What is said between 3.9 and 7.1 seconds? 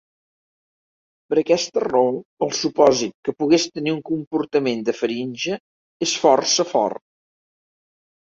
un comportament de faringe és força fort.